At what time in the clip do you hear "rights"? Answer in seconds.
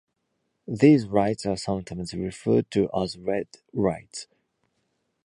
1.05-1.45, 3.71-4.25